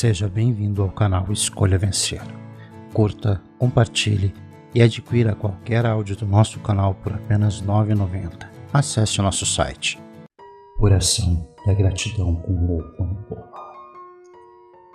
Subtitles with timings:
[0.00, 2.22] Seja bem-vindo ao canal Escolha Vencer.
[2.94, 4.32] Curta, compartilhe
[4.72, 8.48] e adquira qualquer áudio do nosso canal por apenas R$ 9,90.
[8.72, 10.00] Acesse nosso site.
[10.78, 13.42] Oração da gratidão com o Oponopono.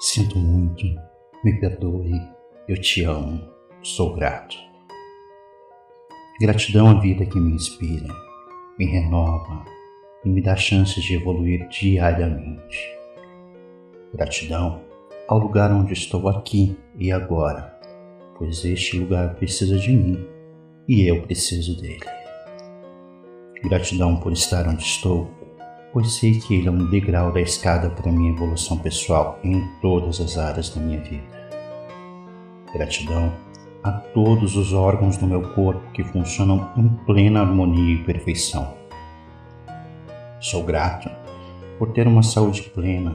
[0.00, 0.84] Sinto muito,
[1.42, 2.12] me perdoe,
[2.68, 3.40] eu te amo,
[3.82, 4.54] sou grato.
[6.42, 8.14] Gratidão à vida que me inspira,
[8.78, 9.64] me renova
[10.26, 13.00] e me dá chances de evoluir diariamente
[14.12, 14.89] Gratidão
[15.30, 17.72] ao lugar onde estou aqui e agora,
[18.36, 20.26] pois este lugar precisa de mim
[20.88, 22.04] e eu preciso dele.
[23.62, 25.30] Gratidão por estar onde estou,
[25.92, 30.20] pois sei que ele é um degrau da escada para minha evolução pessoal em todas
[30.20, 31.22] as áreas da minha vida.
[32.74, 33.32] Gratidão
[33.84, 38.74] a todos os órgãos do meu corpo que funcionam em plena harmonia e perfeição.
[40.40, 41.08] Sou grato
[41.78, 43.14] por ter uma saúde plena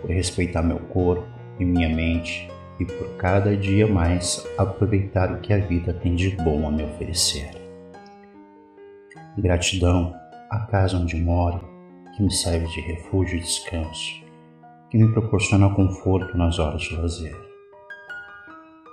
[0.00, 5.52] por respeitar meu corpo e minha mente e por cada dia mais aproveitar o que
[5.52, 7.50] a vida tem de bom a me oferecer.
[9.38, 10.14] Gratidão
[10.50, 11.60] à casa onde moro,
[12.16, 14.22] que me serve de refúgio e descanso,
[14.90, 17.36] que me proporciona conforto nas horas de lazer.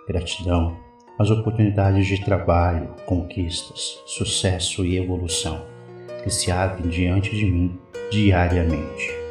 [0.07, 0.78] Gratidão
[1.19, 5.66] às oportunidades de trabalho, conquistas, sucesso e evolução
[6.23, 7.80] que se abrem diante de mim
[8.11, 9.22] diariamente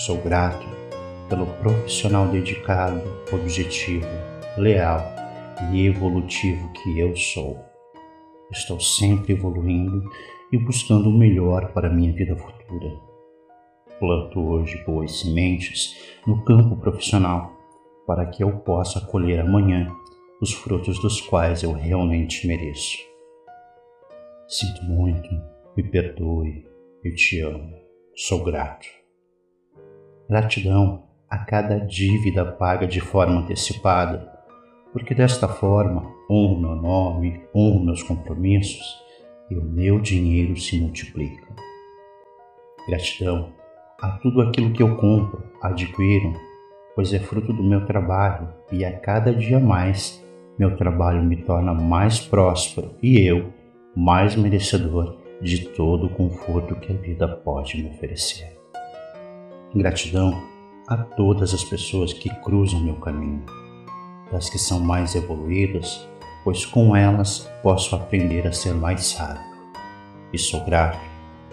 [0.00, 0.66] Sou grato
[1.30, 3.00] pelo profissional dedicado,
[3.32, 4.04] objetivo,
[4.58, 5.00] leal
[5.72, 7.56] e evolutivo que eu sou.
[8.50, 10.10] Estou sempre evoluindo
[10.52, 12.90] e buscando o melhor para a minha vida futura.
[14.00, 17.56] Planto hoje boas sementes no campo profissional
[18.06, 19.94] para que eu possa colher amanhã
[20.40, 22.98] os frutos dos quais eu realmente mereço.
[24.48, 25.28] Sinto muito,
[25.76, 26.66] me perdoe,
[27.04, 27.72] eu te amo,
[28.16, 28.88] sou grato.
[30.28, 34.28] Gratidão a cada dívida paga de forma antecipada,
[34.92, 38.84] porque desta forma honro meu nome, honro meus compromissos
[39.48, 41.46] e o meu dinheiro se multiplica.
[42.88, 43.52] Gratidão
[44.02, 46.32] a tudo aquilo que eu compro, adquiro,
[46.96, 50.24] pois é fruto do meu trabalho e a cada dia mais
[50.58, 53.52] meu trabalho me torna mais próspero e eu
[53.94, 58.58] mais merecedor de todo o conforto que a vida pode me oferecer.
[59.74, 60.50] Gratidão
[60.90, 63.44] a todas as pessoas que cruzam meu caminho,
[64.32, 66.04] das que são mais evoluídas,
[66.42, 69.40] pois com elas posso aprender a ser mais sábio.
[70.32, 70.98] E sou grato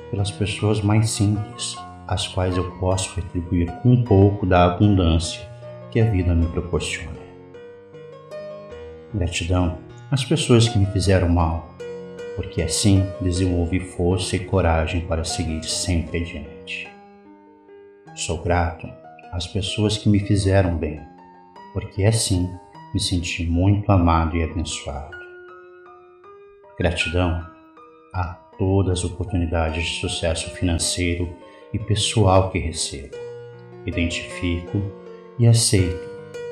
[0.09, 1.77] pelas pessoas mais simples,
[2.07, 5.47] às quais eu posso retribuir um pouco da abundância
[5.91, 7.17] que a vida me proporciona.
[9.13, 9.77] Gratidão
[10.09, 11.75] às pessoas que me fizeram mal,
[12.35, 16.87] porque assim desenvolvi força e coragem para seguir sempre adiante.
[18.15, 18.87] Sou grato
[19.31, 21.01] às pessoas que me fizeram bem,
[21.73, 22.49] porque assim
[22.93, 25.15] me senti muito amado e abençoado.
[26.77, 27.45] Gratidão
[28.13, 31.29] a todas as oportunidades de sucesso financeiro
[31.73, 33.15] e pessoal que recebo.
[33.85, 34.81] Identifico
[35.37, 36.07] e aceito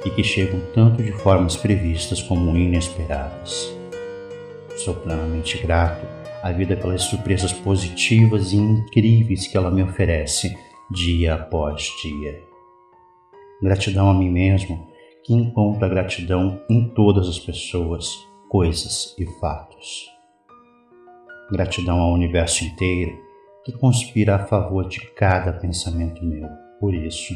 [0.05, 3.75] e que chegam tanto de formas previstas como inesperadas.
[4.77, 6.05] Sou plenamente grato
[6.43, 10.55] à vida pelas surpresas positivas e incríveis que ela me oferece
[10.91, 12.54] dia após dia.
[13.61, 14.87] Gratidão a mim mesmo,
[15.23, 18.13] que encontro a gratidão em todas as pessoas,
[18.49, 20.11] coisas e fatos.
[21.51, 23.17] Gratidão ao universo inteiro,
[23.63, 26.47] que conspira a favor de cada pensamento meu.
[26.79, 27.33] Por isso,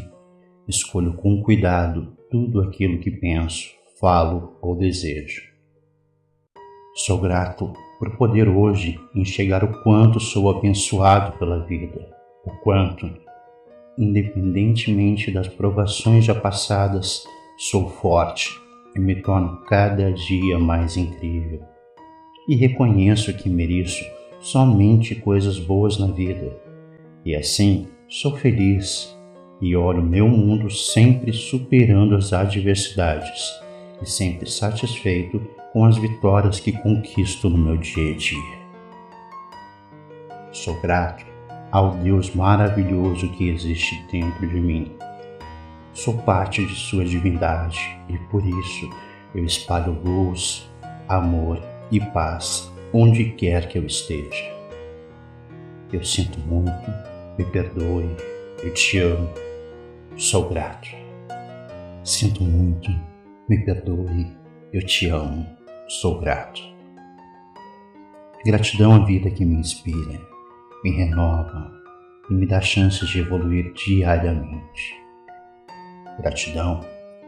[0.68, 3.70] escolho com cuidado tudo aquilo que penso,
[4.00, 5.42] falo ou desejo.
[6.96, 12.14] Sou grato por poder hoje enxergar o quanto sou abençoado pela vida,
[12.46, 13.10] o quanto
[14.00, 17.26] independentemente das provações já passadas,
[17.58, 18.50] sou forte
[18.96, 21.62] e me torno cada dia mais incrível.
[22.48, 24.04] E reconheço que mereço
[24.40, 26.58] somente coisas boas na vida.
[27.26, 29.14] E assim sou feliz
[29.62, 33.54] e olho meu mundo sempre superando as adversidades
[34.02, 38.60] e sempre satisfeito com as vitórias que conquisto no meu dia a dia.
[40.52, 41.29] Sou grato
[41.72, 44.92] ao Deus maravilhoso que existe dentro de mim.
[45.94, 48.90] Sou parte de Sua divindade e por isso
[49.36, 50.70] eu espalho luz,
[51.08, 51.62] amor
[51.92, 54.58] e paz onde quer que eu esteja.
[55.92, 56.92] Eu sinto muito,
[57.38, 58.16] me perdoe,
[58.64, 59.30] eu te amo,
[60.16, 60.90] sou grato.
[62.04, 62.90] Sinto muito,
[63.48, 64.28] me perdoe,
[64.74, 65.46] eu te amo,
[65.88, 66.62] sou grato.
[68.46, 70.29] Gratidão à vida que me inspira
[70.84, 71.72] me renova
[72.30, 74.96] e me dá chances de evoluir diariamente.
[76.20, 76.82] Gratidão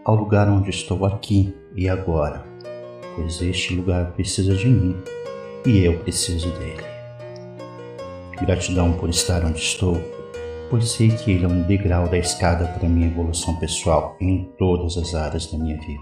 [0.06, 2.44] ao lugar onde estou aqui e agora,
[3.15, 4.95] pois este lugar precisa de mim
[5.65, 6.83] e eu preciso dele.
[8.42, 9.97] Gratidão por estar onde estou,
[10.69, 14.97] pois sei que ele é um degrau da escada para minha evolução pessoal em todas
[14.97, 16.01] as áreas da minha vida.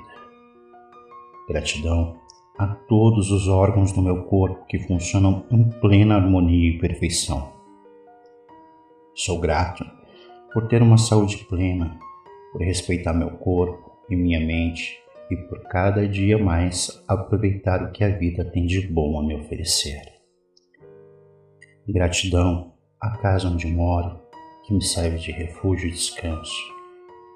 [1.50, 2.16] Gratidão
[2.60, 7.54] a todos os órgãos do meu corpo que funcionam em plena harmonia e perfeição.
[9.16, 9.86] Sou grato
[10.52, 11.98] por ter uma saúde plena,
[12.52, 15.00] por respeitar meu corpo e minha mente
[15.32, 19.36] e por cada dia mais aproveitar o que a vida tem de bom a me
[19.36, 20.02] oferecer.
[21.88, 24.20] Gratidão à casa onde moro,
[24.66, 26.62] que me serve de refúgio e descanso,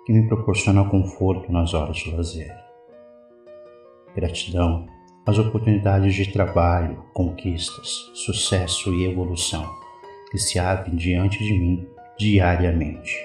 [0.05, 2.53] que me proporciona conforto nas horas de lazer.
[4.13, 4.92] Gratidão
[5.25, 9.65] às oportunidades de trabalho, conquistas, sucesso e evolução
[10.29, 11.87] que se abrem diante de mim
[12.17, 13.15] diariamente.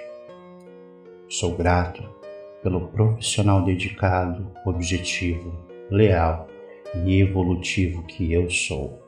[1.29, 2.03] Sou grato
[2.63, 5.53] pelo profissional dedicado, objetivo,
[5.91, 6.49] leal
[7.05, 9.03] e evolutivo que eu sou.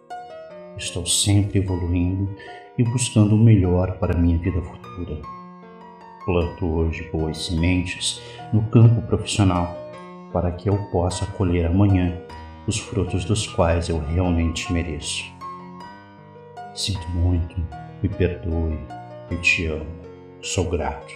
[0.77, 2.29] Estou sempre evoluindo
[2.77, 5.17] e buscando o melhor para minha vida futura.
[6.25, 8.21] Planto hoje boas sementes
[8.53, 9.77] no campo profissional
[10.33, 12.21] para que eu possa colher amanhã
[12.71, 15.25] os frutos dos quais eu realmente mereço.
[16.73, 17.57] Sinto muito,
[18.01, 18.79] me perdoe,
[19.29, 19.91] eu te amo,
[20.41, 21.13] sou grato.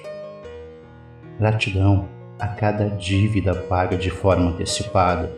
[1.39, 2.09] Gratidão
[2.41, 5.33] a cada dívida paga de forma antecipada,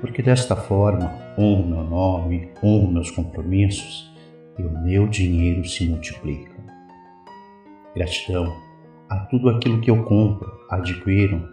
[0.00, 4.10] porque desta forma honro meu nome, honro meus compromissos
[4.58, 6.56] e o meu dinheiro se multiplica.
[7.94, 8.56] Gratidão
[9.10, 11.46] a tudo aquilo que eu compro, adquiro,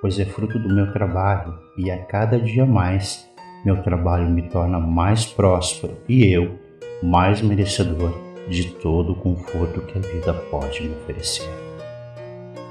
[0.00, 3.28] pois é fruto do meu trabalho e a cada dia mais
[3.64, 6.58] meu trabalho me torna mais próspero e eu
[7.02, 8.12] mais merecedor
[8.48, 11.48] de todo o conforto que a vida pode me oferecer.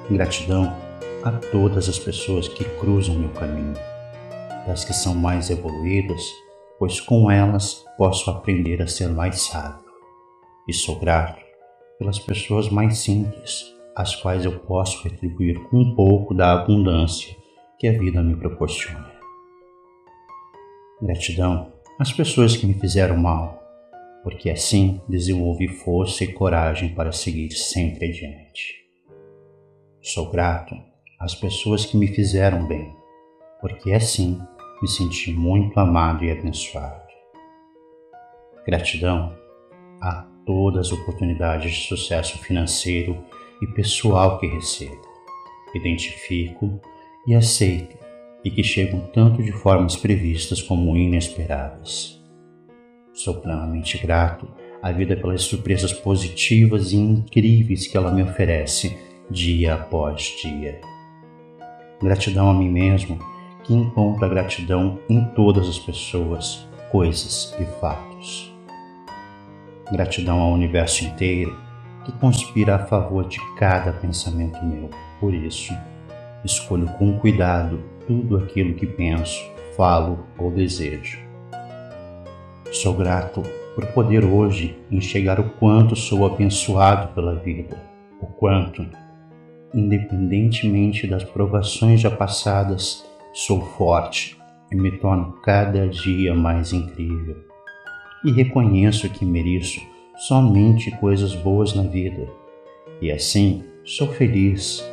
[0.09, 0.75] Gratidão
[1.23, 3.73] a todas as pessoas que cruzam meu caminho,
[4.65, 6.21] das que são mais evoluídas,
[6.77, 9.89] pois com elas posso aprender a ser mais sábio.
[10.67, 11.39] E sou grato
[11.97, 17.35] pelas pessoas mais simples, às quais eu posso retribuir um pouco da abundância
[17.77, 19.18] que a vida me proporciona.
[21.01, 23.63] Gratidão às pessoas que me fizeram mal,
[24.21, 28.75] porque assim desenvolvi força e coragem para seguir sempre adiante.
[30.01, 30.75] Sou grato
[31.17, 32.93] às pessoas que me fizeram bem,
[33.61, 34.41] porque assim
[34.81, 37.07] me senti muito amado e abençoado.
[38.65, 39.33] Gratidão
[40.01, 43.23] a todas as oportunidades de sucesso financeiro
[43.61, 45.01] e pessoal que recebo.
[45.73, 46.81] Identifico
[47.25, 48.08] e aceito
[48.43, 52.19] e que chegam tanto de formas previstas como inesperadas.
[53.13, 54.47] Sou plenamente grato
[54.81, 58.97] à vida pelas surpresas positivas e incríveis que ela me oferece
[59.29, 60.79] dia após dia.
[62.01, 63.19] Gratidão a mim mesmo,
[63.63, 68.55] que encontra gratidão em todas as pessoas, coisas e fatos.
[69.91, 71.57] Gratidão ao universo inteiro,
[72.05, 74.89] que conspira a favor de cada pensamento meu.
[75.19, 75.73] Por isso,
[76.45, 79.39] escolho com cuidado tudo aquilo que penso,
[79.77, 81.19] falo ou desejo.
[82.71, 83.43] Sou grato
[83.75, 87.77] por poder hoje enxergar o quanto sou abençoado pela vida,
[88.19, 88.83] o quanto,
[89.75, 94.35] independentemente das provações já passadas, sou forte
[94.71, 97.37] e me torno cada dia mais incrível.
[98.25, 99.79] E reconheço que mereço
[100.17, 102.27] somente coisas boas na vida,
[102.99, 104.83] e assim sou feliz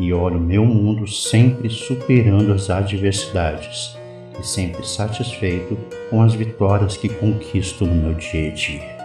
[0.00, 3.94] e olho meu mundo sempre superando as adversidades
[4.38, 5.76] e sempre satisfeito
[6.08, 8.98] com as vitórias que conquisto no meu dia a dia.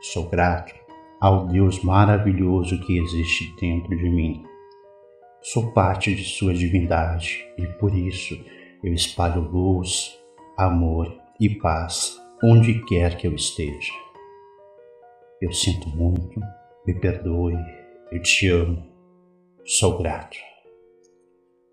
[0.00, 0.74] Sou grato
[1.20, 4.44] ao Deus maravilhoso que existe dentro de mim.
[5.42, 8.34] Sou parte de Sua divindade e por isso
[8.82, 10.18] eu espalho luz,
[10.56, 13.92] amor e paz onde quer que eu esteja.
[15.40, 16.40] Eu sinto muito,
[16.86, 17.58] me perdoe,
[18.10, 18.91] eu te amo
[19.64, 20.36] Sou grato.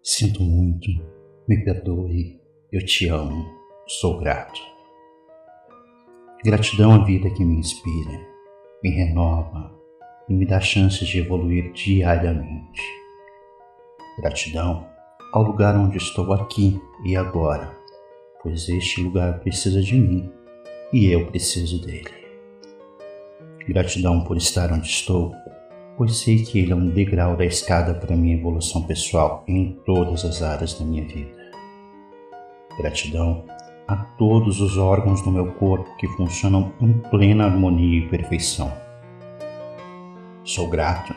[0.03, 0.88] Sinto muito,
[1.48, 2.39] me perdoe,
[2.72, 3.43] eu te amo,
[3.88, 4.62] sou grato.
[6.46, 8.27] Gratidão à vida que me inspira,
[8.84, 9.75] me renova
[10.29, 12.79] e me dá chances de evoluir diariamente.
[14.19, 14.88] Gratidão
[15.34, 17.75] ao lugar onde estou aqui e agora,
[18.43, 20.31] pois este lugar precisa de mim
[20.93, 22.13] e eu preciso dele.
[23.67, 25.34] Gratidão por estar onde estou
[25.99, 30.23] pois sei que ele é um degrau da escada para minha evolução pessoal em todas
[30.23, 31.51] as áreas da minha vida.
[32.77, 33.43] Gratidão
[33.85, 38.71] a todos os órgãos do meu corpo que funcionam em plena harmonia e perfeição.
[40.45, 41.13] Sou grato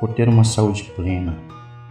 [0.00, 1.38] por ter uma saúde plena,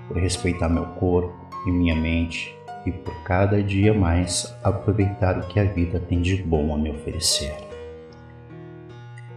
[0.08, 1.32] por respeitar meu corpo
[1.68, 6.42] e minha mente e por cada dia mais aproveitar o que a vida tem de
[6.42, 7.56] bom a me oferecer.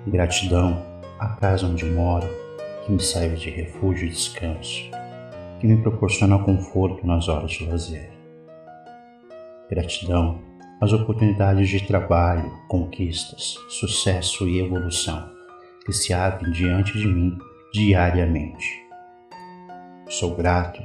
[0.07, 0.83] Gratidão
[1.19, 2.48] à casa onde moro,
[2.89, 4.91] que me serve de refúgio e descanso,
[5.61, 8.11] que me proporciona conforto nas horas de lazer.
[9.69, 10.41] Gratidão
[10.81, 15.31] às oportunidades de trabalho, conquistas, sucesso e evolução
[15.85, 17.37] que se abrem diante de mim
[17.75, 18.67] diariamente.
[20.09, 20.83] Sou grato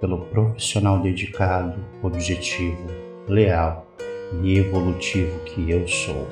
[0.00, 2.88] pelo profissional dedicado, objetivo,
[3.28, 3.86] leal
[4.42, 6.26] e evolutivo que eu sou.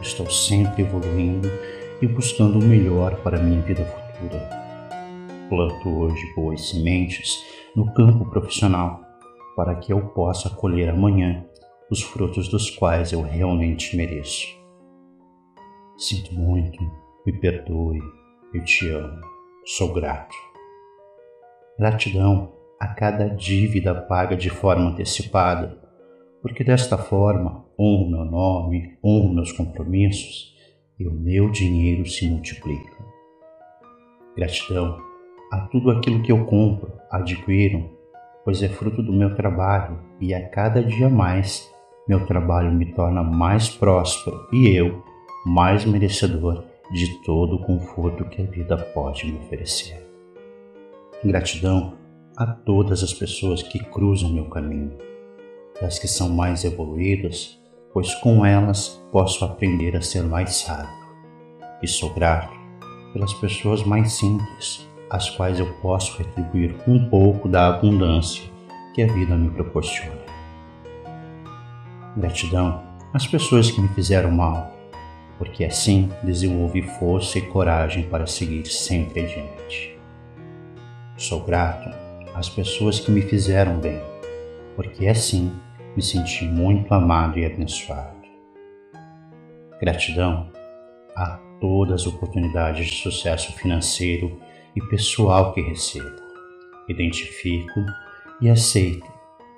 [0.00, 1.50] Estou sempre evoluindo
[2.00, 4.03] e buscando o melhor para minha vida futura.
[5.48, 7.44] Planto hoje boas sementes
[7.76, 9.02] no campo profissional
[9.56, 11.44] para que eu possa colher amanhã
[11.90, 14.46] os frutos dos quais eu realmente mereço.
[15.96, 16.78] Sinto muito,
[17.24, 18.00] me perdoe,
[18.52, 19.20] eu te amo,
[19.64, 20.34] sou grato.
[21.78, 25.78] Gratidão a cada dívida paga de forma antecipada,
[26.42, 30.54] porque desta forma honro meu nome, honro meus compromissos
[30.98, 33.03] e o meu dinheiro se multiplica.
[34.36, 34.98] Gratidão
[35.52, 37.88] a tudo aquilo que eu compro, adquiro,
[38.44, 41.72] pois é fruto do meu trabalho e a cada dia mais
[42.08, 45.02] meu trabalho me torna mais próspero e eu
[45.46, 50.04] mais merecedor de todo o conforto que a vida pode me oferecer.
[51.24, 51.94] Gratidão
[52.36, 54.98] a todas as pessoas que cruzam meu caminho,
[55.80, 57.58] das que são mais evoluídas,
[57.92, 60.92] pois com elas posso aprender a ser mais sábio.
[61.82, 62.53] E sou grato
[63.14, 68.42] pelas pessoas mais simples, às quais eu posso retribuir um pouco da abundância
[68.92, 70.18] que a vida me proporciona.
[72.16, 74.76] Gratidão às pessoas que me fizeram mal,
[75.38, 79.96] porque assim desenvolvi força e coragem para seguir sempre adiante.
[81.16, 81.88] Sou grato
[82.34, 84.02] às pessoas que me fizeram bem,
[84.74, 85.52] porque assim
[85.94, 88.14] me senti muito amado e abençoado.
[89.80, 90.53] Gratidão
[91.16, 94.38] a todas as oportunidades de sucesso financeiro
[94.74, 96.16] e pessoal que recebo,
[96.88, 97.80] identifico
[98.40, 99.06] e aceito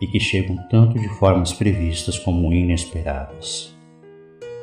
[0.00, 3.74] e que chegam tanto de formas previstas como inesperadas.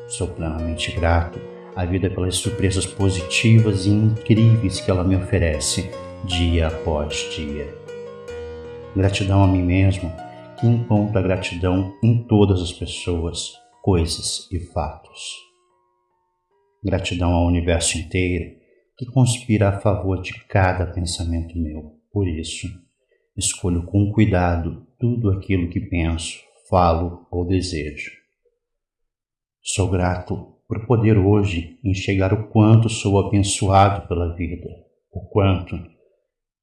[0.08, 1.40] Sou plenamente grato
[1.76, 5.90] à vida pelas surpresas positivas e incríveis que ela me oferece
[6.24, 7.74] dia após dia.
[8.96, 10.12] Gratidão a mim mesmo,
[10.60, 15.53] que encontra gratidão em todas as pessoas, coisas e fatos.
[16.84, 18.56] Gratidão ao universo inteiro,
[18.98, 22.00] que conspira a favor de cada pensamento meu.
[22.12, 22.68] Por isso,
[23.38, 28.12] escolho com cuidado tudo aquilo que penso, falo ou desejo.
[29.62, 34.70] Sou grato por poder hoje enxergar o quanto sou abençoado pela vida,
[35.12, 35.78] o quanto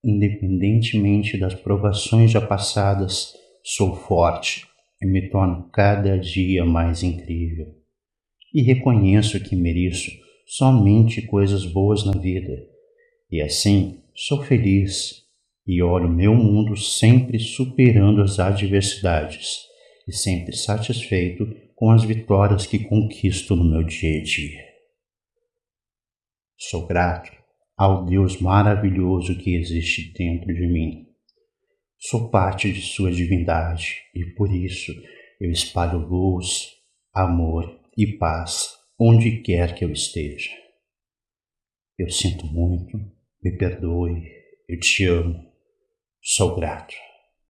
[0.02, 4.66] Independentemente das provações já passadas, sou forte
[5.00, 7.79] e me torno cada dia mais incrível.
[8.52, 10.10] E reconheço que mereço
[10.44, 12.66] somente coisas boas na vida.
[13.30, 15.22] E assim sou feliz
[15.64, 19.60] e olho meu mundo sempre superando as adversidades
[20.08, 24.64] e sempre satisfeito com as vitórias que conquisto no meu dia a dia.
[26.58, 27.30] Sou grato
[27.76, 31.06] ao Deus maravilhoso que existe dentro de mim.
[31.98, 34.92] Sou parte de Sua divindade e por isso
[35.40, 36.72] eu espalho luz,
[37.14, 40.50] amor e paz onde quer que eu esteja.
[41.98, 42.98] Eu sinto muito,
[43.42, 44.22] me perdoe,
[44.68, 45.52] eu te amo,
[46.22, 46.94] sou grato.